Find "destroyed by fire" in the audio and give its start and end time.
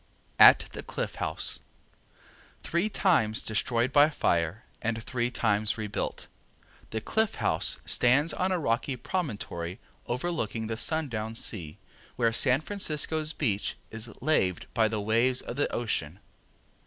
3.43-4.63